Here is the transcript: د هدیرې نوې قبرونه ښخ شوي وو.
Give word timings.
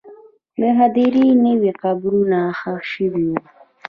د 0.59 0.61
هدیرې 0.79 1.27
نوې 1.45 1.71
قبرونه 1.81 2.39
ښخ 2.59 2.81
شوي 2.93 3.23
وو. 3.29 3.37